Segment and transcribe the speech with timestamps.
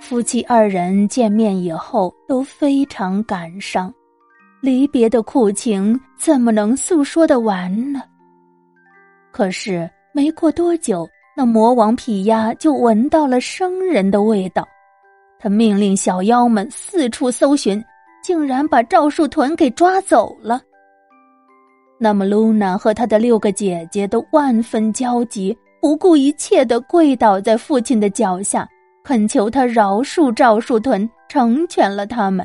[0.00, 3.92] 夫妻二人见面以后都非常感伤，
[4.60, 8.02] 离别的苦情怎么能诉说的完呢？
[9.32, 14.66] 可是没过多久，那魔王皮鸭就闻到了生人的味道，
[15.40, 17.82] 他命令小妖们四处搜寻，
[18.22, 20.60] 竟然把赵树屯给抓走了。
[21.98, 28.68] 那么，露娜和她的六个姐姐都万分焦急，不顾一切的跪倒在父亲的脚下。
[29.06, 32.44] 恳求他饶恕赵树屯，成全了他们。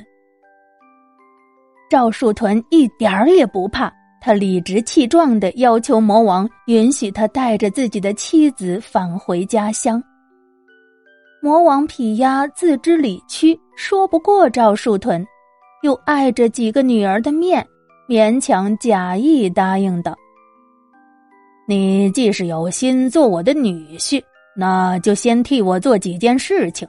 [1.89, 9.99] 赵树屯一点儿也不怕，他理直气壮的要求魔王允许他带着自己的妻子返回家乡。
[11.41, 15.25] 魔王皮鸭自知理屈，说不过赵树屯，
[15.81, 17.65] 又碍着几个女儿的面，
[18.07, 20.15] 勉强假意答应道
[21.67, 24.21] ：“你既是有心做我的女婿。”
[24.55, 26.87] 那就先替我做几件事情，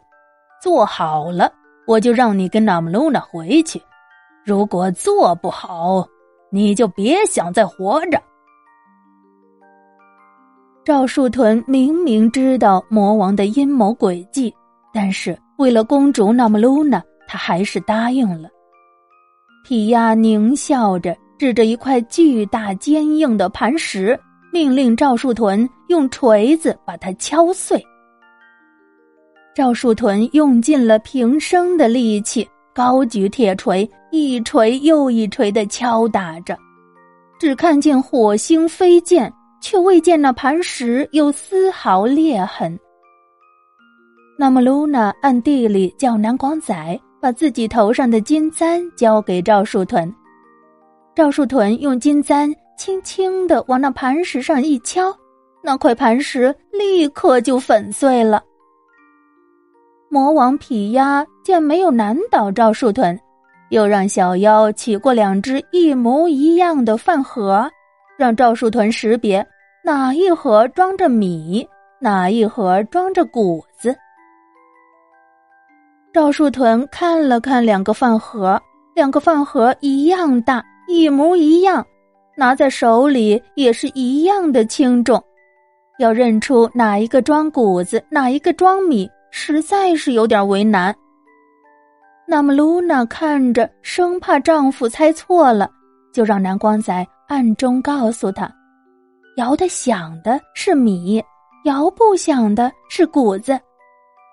[0.61, 1.53] 做好了
[1.87, 3.79] 我就让你跟纳姆露娜回去；
[4.45, 6.07] 如果做不好，
[6.51, 8.21] 你就别想再活着。
[10.85, 14.53] 赵树屯明明知道魔王的阴谋诡计，
[14.93, 18.49] 但是为了公主纳姆露娜，他还是答应了。
[19.65, 24.19] 皮亚狞笑着，指着一块巨大坚硬的磐石。
[24.53, 27.83] 命令赵树屯用锤子把它敲碎。
[29.55, 36.55] 赵树屯用尽了平生的力气，高举铁锤，一锤又一锤的敲打着，
[37.39, 42.79] 只看见火星飞溅，却未见那磐石有丝毫裂痕。
[44.39, 50.15] 那么，露娜暗地里叫南广仔把自己头上的金簪交给赵树屯，
[51.15, 52.55] 赵树屯用金簪。
[52.77, 55.15] 轻轻的往那磐石上一敲，
[55.63, 58.43] 那块磐石立刻就粉碎了。
[60.09, 63.19] 魔王皮鸭见没有难倒赵树屯，
[63.71, 67.71] 又让小妖取过两只一模一样的饭盒，
[68.19, 69.47] 让赵树屯识别
[69.85, 71.67] 哪一盒装着米，
[71.99, 73.97] 哪一盒装着谷子。
[76.13, 78.61] 赵树屯看了看两个饭盒，
[78.95, 81.87] 两个饭盒一样大，一模一样。
[82.37, 85.23] 拿在手里也是一样的轻重，
[85.99, 90.95] 要认出哪一个装谷子，哪一个装米，实在是有点为难。
[92.27, 95.71] 那么露娜看着，生怕丈夫猜错了，
[96.15, 98.51] 就让南光仔暗中告诉他：
[99.37, 101.23] 摇的响的是米，
[101.65, 103.59] 摇不响的是谷子。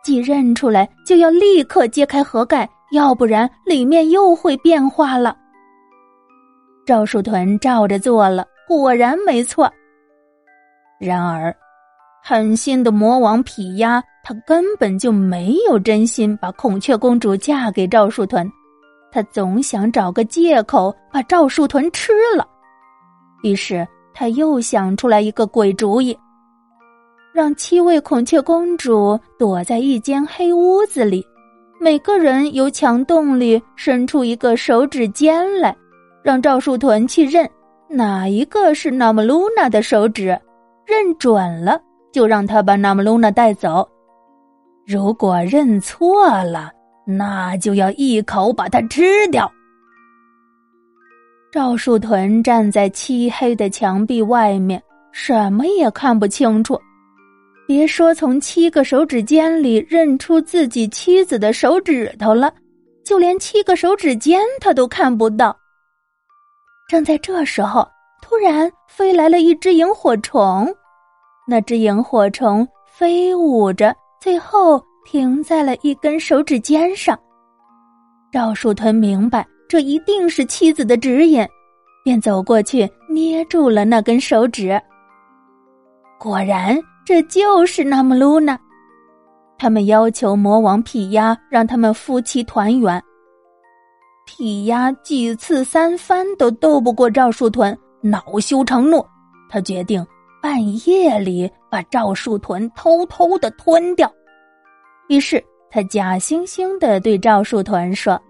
[0.01, 5.35] 既认出来，就要立刻揭开盒盖，要不然里面又会变化了。
[6.89, 9.71] 赵树屯照着做了，果然没错。
[10.99, 11.55] 然而，
[12.23, 18.51] 狠心的魔王皮鸭，他根本就没有真心把孔雀公主嫁给赵树屯，
[19.11, 22.43] 他总想找个借口把赵树屯吃了。
[23.43, 26.17] 于是，他又想出来一个鬼主意，
[27.31, 31.23] 让七位孔雀公主躲在一间黑屋子里，
[31.79, 35.77] 每个人由墙洞里伸出一个手指尖来。
[36.23, 37.49] 让赵树屯去认
[37.87, 40.37] 哪一个是纳姆露娜的手指，
[40.85, 41.81] 认准了
[42.11, 43.87] 就让他把纳姆露娜带走。
[44.85, 46.71] 如果认错了，
[47.05, 49.51] 那就要一口把它吃掉。
[51.51, 54.81] 赵树屯站在漆黑的墙壁外面，
[55.11, 56.79] 什么也看不清楚，
[57.67, 62.53] 别说从七个手指尖里认出自己妻子的手指头了，
[63.03, 65.55] 就连七个手指尖他都看不到。
[66.89, 67.87] 正在这时候，
[68.19, 70.67] 突然飞来了一只萤火虫。
[71.47, 77.17] 那只萤火虫飞舞着，最后停在了一根手指尖上。
[78.31, 81.47] 赵树屯明白这一定是妻子的指引，
[82.03, 84.81] 便走过去捏住了那根手指。
[86.19, 88.57] 果然，这就是那么露娜。
[89.59, 92.99] 他们要求魔王皮鸭让他们夫妻团圆。
[94.31, 99.03] 皮鸭几次三番都斗不过赵树屯，恼羞成怒，
[99.49, 100.05] 他决定
[100.39, 104.09] 半夜里把赵树屯偷偷的吞掉。
[105.07, 108.21] 于是他假惺惺的对赵树屯说：“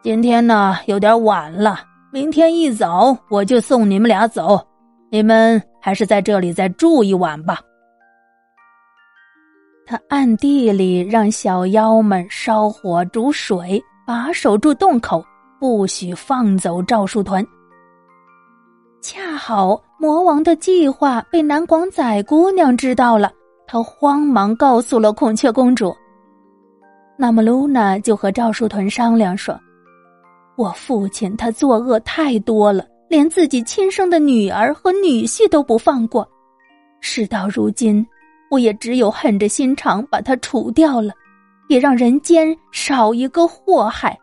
[0.00, 1.80] 今天呢有点晚了，
[2.12, 4.64] 明天一早我就送你们俩走，
[5.10, 7.58] 你们还是在这里再住一晚吧。”
[9.84, 13.82] 他暗地里让小妖们烧火煮水。
[14.06, 15.24] 把守住洞口，
[15.58, 17.46] 不许放走赵树屯。
[19.00, 23.32] 恰好魔王的计划被南广仔姑娘知道了，
[23.66, 25.94] 她慌忙告诉了孔雀公主。
[27.16, 29.58] 那么露娜就和赵树屯商量说
[30.56, 36.28] ：“我父亲他作恶太多了，连自己亲生的女儿和女婿都不放过。
[37.00, 38.04] 事到如今，
[38.50, 41.12] 我也只有狠着心肠把他除掉了，
[41.68, 44.18] 也让人间少一个祸害。”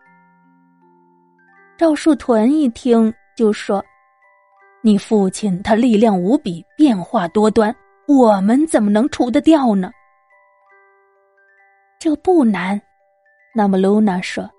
[1.77, 3.83] 赵树屯一听就说
[4.83, 7.75] ：“你父亲他力量无比，变化多端，
[8.07, 9.89] 我们怎么能除得掉呢？”
[11.99, 12.79] 这不难，
[13.53, 14.49] 那么露娜说，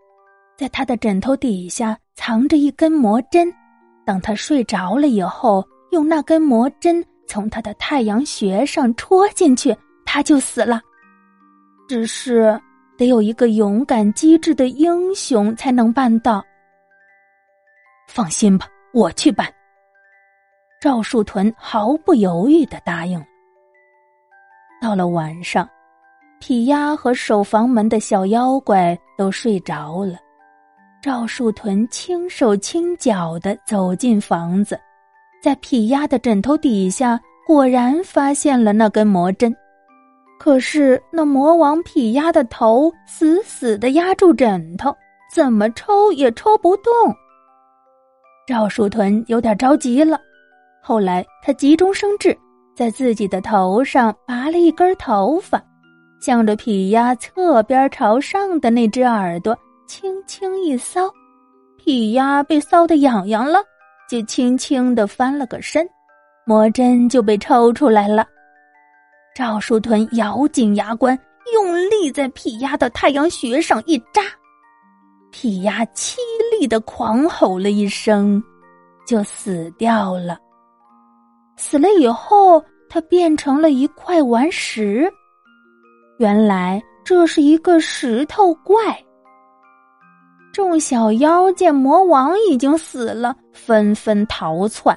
[0.56, 3.52] 在他的枕头底下藏着一根魔针，
[4.04, 10.80] 等他睡着了以后，用那根魔针从他的太阳穴上戳进去，他就死了。
[11.88, 12.58] 只是
[12.96, 16.44] 得有一个勇敢机智的英雄才能办到。
[18.08, 19.52] 放心吧，我去办。
[20.80, 23.26] 赵树屯毫不犹豫的答应了。
[24.80, 25.68] 到了晚上。
[26.44, 30.18] 皮鸭和守房门的小妖怪都睡着了，
[31.00, 34.76] 赵树屯轻手轻脚的走进房子，
[35.40, 39.54] 在皮鸭的枕头底下果然发现了那根魔针，
[40.42, 44.92] 可是那魔王皮鸭的头死死的压住枕头，
[45.32, 46.92] 怎么抽也抽不动。
[48.44, 50.20] 赵树屯有点着急了，
[50.82, 52.36] 后来他急中生智，
[52.74, 55.62] 在自己的头上拔了一根头发。
[56.20, 59.56] 向着皮鸭侧边朝上的那只耳朵
[59.86, 61.08] 轻轻一搔，
[61.78, 63.60] 皮鸭被搔得痒痒了，
[64.10, 65.88] 就轻轻的翻了个身，
[66.44, 68.26] 魔针就被抽出来了。
[69.34, 71.18] 赵树屯咬紧牙关，
[71.54, 74.22] 用力在皮鸭的太阳穴上一扎，
[75.30, 76.16] 皮鸭凄
[76.50, 78.42] 厉的狂吼了一声，
[79.06, 80.38] 就死掉了。
[81.56, 85.10] 死了以后，它变成了一块顽石。
[86.18, 88.76] 原来这是一个石头怪。
[90.52, 94.94] 众小妖见魔王已经死了，纷纷逃窜。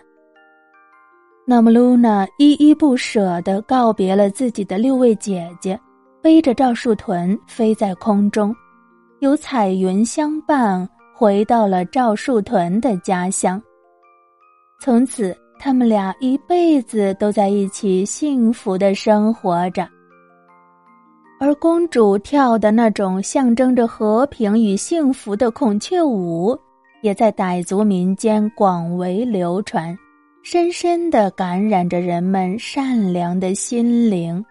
[1.47, 5.79] 那么露娜依依不舍的告别了自己的六位姐姐，
[6.19, 8.55] 背着赵树屯飞在空中，
[9.19, 13.61] 有彩云相伴，回到了赵树屯的家乡。
[14.79, 19.87] 从此，他们俩一辈子都在一起幸福的生活着。
[21.39, 26.57] 而公主跳的那种象征着和平与幸福的孔雀舞，
[27.03, 29.95] 也在傣族民间广为流传，
[30.45, 34.45] 深深地感染着人们善良的心灵。